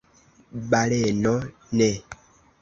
Baleno: 0.71 1.35
"Ne." 1.81 1.91